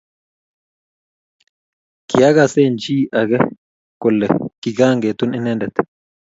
Kiakas 2.09 2.53
eng 2.63 2.75
chi 2.81 2.97
ake 3.19 3.37
kole 4.01 4.27
kikaketun 4.61 5.31
inendet 5.37 5.75